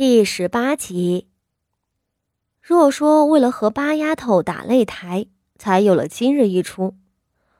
[0.00, 1.28] 第十八集。
[2.62, 5.26] 若说为了和八丫头打擂台，
[5.58, 6.94] 才有了今日一出，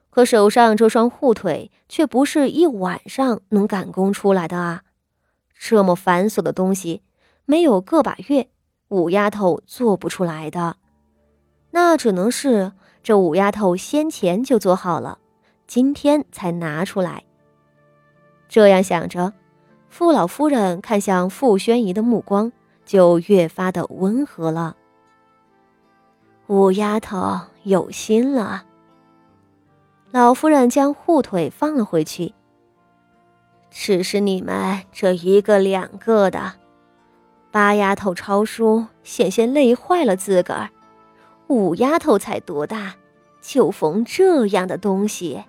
[0.08, 4.84] 可手上这双护腿却不是一晚上能赶工出来的啊！
[5.54, 7.02] 这么繁琐的东西，
[7.44, 8.48] 没有个把月，
[8.88, 10.78] 五丫头做不出来的。
[11.72, 12.72] 那只能是
[13.02, 15.18] 这五丫头先前就做好了，
[15.66, 17.24] 今天才拿出来。
[18.48, 19.34] 这样想着。
[19.90, 22.50] 傅老夫人看向傅宣仪的目光
[22.86, 24.76] 就越发的温和了。
[26.46, 28.64] 五丫头有心了。
[30.12, 32.32] 老夫人将护腿放了回去。
[33.70, 36.54] 只是你们这一个两个的，
[37.50, 40.70] 八丫头抄书险些累坏了自个儿，
[41.48, 42.94] 五丫头才多大，
[43.40, 45.44] 就缝这样的东西。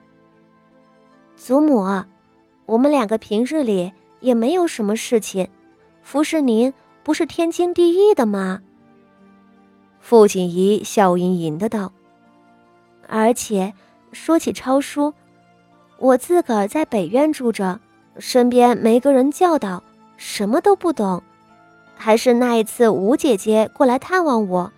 [1.35, 2.03] 祖母，
[2.65, 3.93] 我们两个平日里。
[4.21, 5.49] 也没有什么事情，
[6.01, 8.61] 服侍您不是天经地义的吗？
[9.99, 11.91] 傅锦仪笑盈盈的道。
[13.07, 13.73] 而且
[14.13, 15.13] 说起抄书，
[15.97, 17.79] 我自个儿在北院住着，
[18.17, 19.83] 身边没个人教导，
[20.17, 21.21] 什么都不懂。
[21.95, 24.71] 还是那一次吴姐姐过来探望我，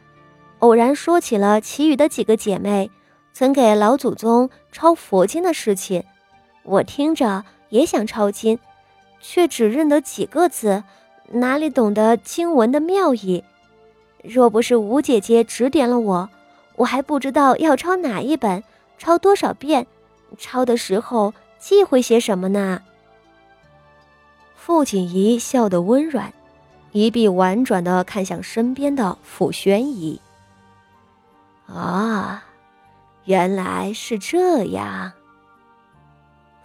[0.59, 2.91] 偶然说起了其余的几个姐妹
[3.33, 6.03] 曾给老祖宗抄佛经的事情，
[6.63, 8.59] 我听着也想抄经。
[9.23, 10.83] 却只认得几个字，
[11.31, 13.41] 哪里懂得经文的妙意？
[14.21, 16.29] 若不是吴姐姐指点了我，
[16.75, 18.61] 我还不知道要抄哪一本，
[18.97, 19.87] 抄多少遍，
[20.37, 22.81] 抄的时候忌讳些什么呢？
[24.55, 26.33] 傅锦仪笑得温软，
[26.91, 30.19] 一臂婉转地看向身边的傅宣仪。
[31.67, 32.43] 啊，
[33.23, 35.13] 原来是这样。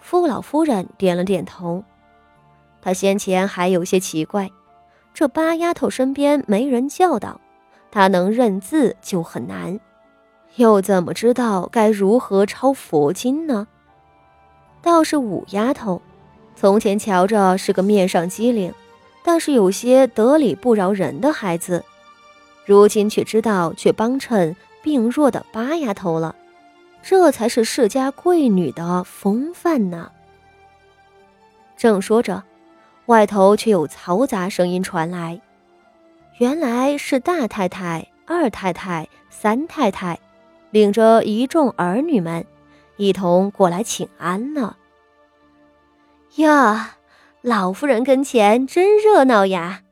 [0.01, 1.85] 傅老夫人点了点头。
[2.89, 4.51] 他先前还有些奇怪，
[5.13, 7.39] 这八丫头身边没人教导，
[7.91, 9.79] 她能认字就很难，
[10.57, 13.69] 又怎么知道该如何抄佛经呢？
[14.81, 16.01] 倒是五丫头，
[16.57, 18.73] 从前瞧着是个面上机灵，
[19.23, 21.85] 但是有些得理不饶人的孩子，
[22.65, 26.35] 如今却知道去帮衬病弱的八丫头了，
[27.03, 30.11] 这才是世家贵女的风范呢。
[31.77, 32.43] 正说着。
[33.09, 35.41] 外头却有嘈杂声音传来，
[36.37, 40.19] 原来是大太太、二太太、三太太
[40.71, 42.45] 领着一众儿女们
[42.99, 44.77] 一同过来请安了。
[46.37, 46.99] 呀，
[47.41, 49.85] 老夫人跟前真热闹呀！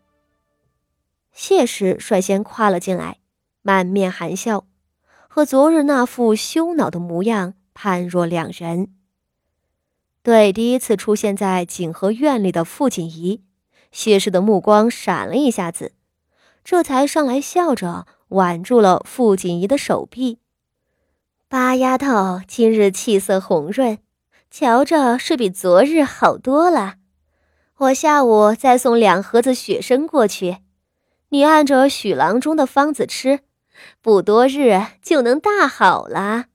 [1.33, 3.17] 谢氏率先跨了进来，
[3.63, 4.67] 满面含笑，
[5.27, 8.96] 和昨日那副羞恼的模样判若两人。
[10.27, 13.45] 对第一次出现在景和院里的傅锦仪，
[13.93, 15.93] 谢氏的目光闪了一下子，
[16.65, 20.41] 这才上来笑着挽住了傅锦仪的手臂。
[21.49, 23.99] 八丫头今日气色红润，
[24.51, 26.95] 瞧着是比昨日好多了。
[27.77, 30.57] 我下午再送两盒子雪参过去，
[31.29, 33.43] 你按着许郎中的方子吃，
[34.03, 36.47] 不多日就能大好了。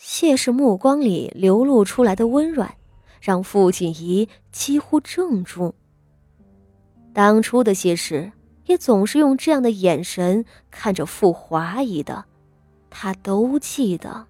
[0.00, 2.72] 谢氏目光里流露出来的温软，
[3.20, 5.74] 让傅锦仪几乎怔住。
[7.12, 8.30] 当初的谢氏
[8.66, 12.24] 也总是用这样的眼神看着傅华仪的，
[12.88, 14.24] 他都记得。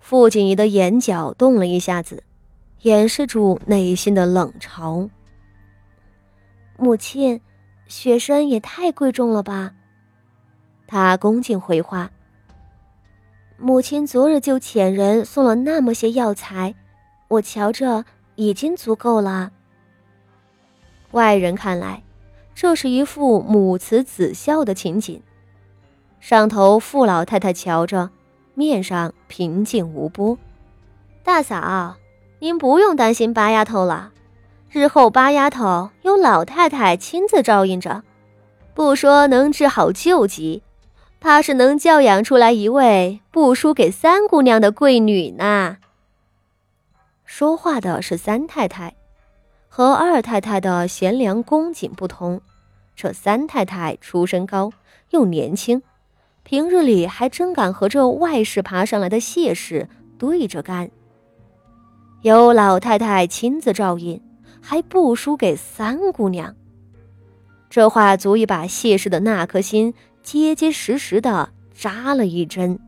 [0.00, 2.24] 傅锦仪的眼角动了一下子，
[2.82, 5.08] 掩饰住内心的冷嘲。
[6.76, 7.40] 母亲，
[7.86, 9.72] 雪参也太贵重了吧？
[10.88, 12.10] 他恭敬回话。
[13.58, 16.74] 母亲昨日就遣人送了那么些药材，
[17.28, 19.50] 我瞧着已经足够了。
[21.12, 22.02] 外人看来，
[22.54, 25.22] 这是一副母慈子孝的情景。
[26.20, 28.10] 上头傅老太太瞧着，
[28.54, 30.36] 面上平静无波。
[31.22, 31.96] 大嫂，
[32.40, 34.12] 您不用担心八丫头了，
[34.70, 38.02] 日后八丫头有老太太亲自照应着，
[38.74, 40.62] 不说能治好旧疾。
[41.20, 45.78] 怕是能教养出来一位不输给三姑娘的贵女呢。
[47.24, 48.94] 说话的是三太太，
[49.68, 52.40] 和二太太的贤良恭谨不同，
[52.94, 54.72] 这三太太出身高
[55.10, 55.82] 又年轻，
[56.44, 60.90] 平日里还真敢和这外室爬上来的谢氏对着干。
[62.22, 64.22] 有老太太亲自照应，
[64.60, 66.54] 还不输给三姑娘。
[67.68, 69.92] 这话足以把谢氏的那颗心。
[70.26, 72.80] 结结实实的扎了一针。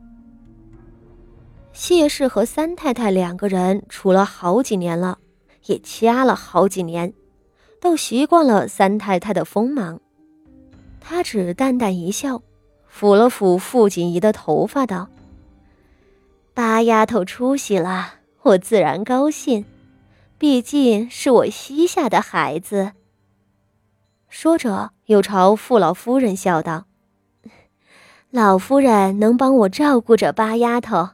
[1.71, 5.19] 谢氏和三太太两个人处了好几年了，
[5.67, 7.13] 也掐了好几年，
[7.79, 10.01] 都习惯了三太太的锋芒。
[10.99, 12.41] 他只淡淡一笑，
[12.93, 15.07] 抚了抚傅锦仪的头发，道
[16.53, 19.63] ：“八丫头出息了，我自然高兴。
[20.37, 22.91] 毕竟是我膝下的孩子。”
[24.27, 26.85] 说着，又朝傅老夫人笑道
[28.31, 31.09] ：“老夫人能帮我照顾着八丫头，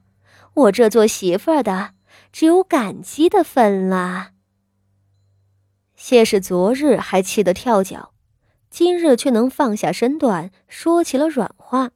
[0.53, 1.91] 我这做媳妇儿的
[2.31, 4.31] 只有感激的份了。”
[5.95, 8.12] 谢氏昨日还气得跳脚，
[8.69, 11.91] 今日却能放下身段，说起了软话。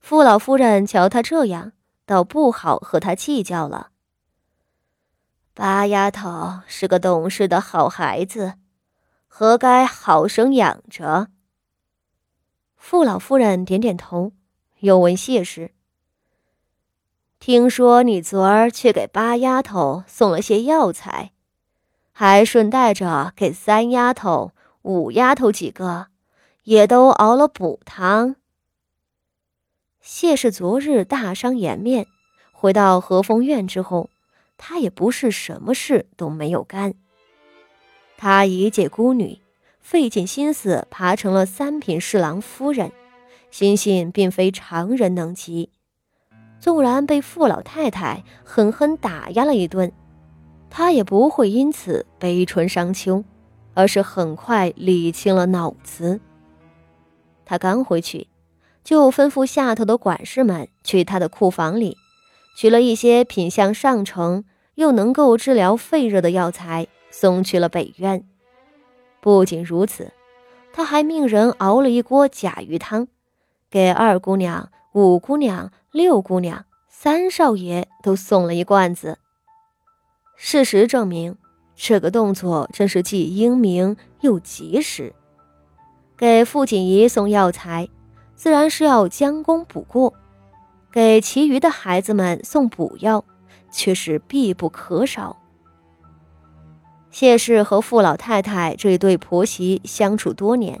[0.00, 1.72] 傅老夫人瞧他这样，
[2.06, 3.90] 倒不好和他计较了。
[5.52, 8.54] 八丫头是个懂事的好孩子，
[9.26, 11.28] 何该好生养着。
[12.88, 14.30] 傅老夫人点点头，
[14.78, 15.72] 又问谢氏
[17.40, 21.32] ：“听说你昨儿去给八丫头送了些药材？”
[22.14, 24.52] 还顺带着给三丫头、
[24.82, 26.06] 五丫头几个，
[26.62, 28.36] 也都熬了补汤。
[30.00, 32.06] 谢氏昨日大伤颜面，
[32.52, 34.10] 回到和风院之后，
[34.56, 36.94] 他也不是什么事都没有干。
[38.16, 39.40] 他一介孤女，
[39.88, 42.90] 费尽心思爬成了三品侍郎夫人，
[43.52, 45.70] 心性并非常人能及。
[46.58, 49.92] 纵然被傅老太太狠狠打压了一顿。
[50.68, 53.22] 他也不会因此悲春伤秋，
[53.74, 56.18] 而是很快理清了脑子。
[57.44, 58.26] 他刚回去，
[58.82, 61.96] 就吩咐下头的管事们去他的库房里，
[62.58, 64.42] 取了一些品相上乘
[64.74, 68.26] 又能够治疗肺热的药材，送去了北院。
[69.26, 70.12] 不仅如此，
[70.72, 73.08] 他还命人熬了一锅甲鱼汤，
[73.68, 79.18] 给二姑娘、五姑娘、六姑娘、三少爷都送了一罐子。
[80.36, 81.36] 事实证明，
[81.74, 85.12] 这个动作真是既英明又及时。
[86.16, 87.88] 给傅锦仪送药材，
[88.36, 90.12] 自然是要将功补过；
[90.92, 93.24] 给其余的孩子们送补药，
[93.72, 95.36] 却是必不可少。
[97.18, 100.78] 谢氏和傅老太太这对婆媳相处多年，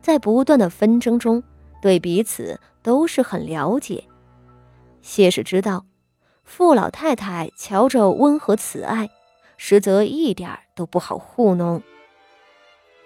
[0.00, 1.42] 在不断的纷争中，
[1.82, 4.04] 对彼此都是很了解。
[5.02, 5.84] 谢氏知道。
[6.44, 9.10] 傅老太太瞧着温和慈爱，
[9.56, 11.82] 实则一点都不好糊弄。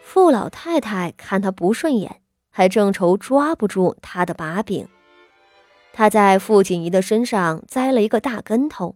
[0.03, 2.21] 傅老太太看他不顺眼，
[2.51, 4.87] 还正愁抓不住他的把柄。
[5.95, 8.95] 他在傅锦仪的身上栽了一个大跟头，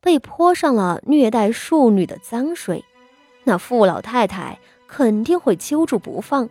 [0.00, 2.82] 被泼上了虐待庶女的脏水，
[3.44, 6.48] 那傅老太太肯定会揪住不放，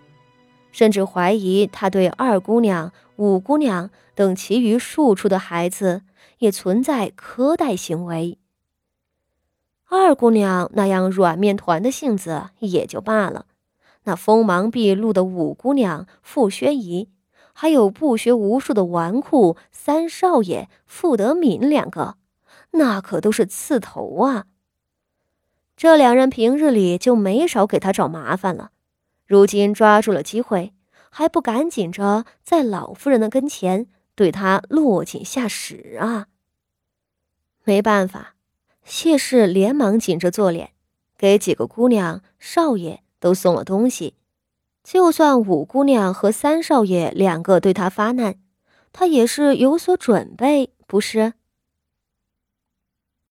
[0.72, 6.04] 甚至怀疑他对二姑娘、五姑娘等其余庶出的孩子。
[6.40, 8.38] 也存在苛待行为。
[9.90, 13.46] 二姑娘那样软面团的性子也就罢了，
[14.04, 17.10] 那锋芒毕露的五姑娘傅宣仪，
[17.52, 22.16] 还有不学无术的纨绔三少爷傅德敏两个，
[22.72, 24.46] 那可都是刺头啊！
[25.80, 28.72] 这两人平日里就没少给他找麻烦了，
[29.26, 30.74] 如今抓住了机会，
[31.10, 33.88] 还不赶紧着在老夫人的跟前。
[34.14, 36.28] 对他落井下石啊！
[37.64, 38.36] 没办法，
[38.84, 40.72] 谢氏连忙紧着做脸，
[41.18, 44.16] 给几个姑娘、少爷都送了东西。
[44.84, 48.36] 就算五姑娘和三少爷两个对他发难，
[48.92, 51.36] 他也是有所准备，不是？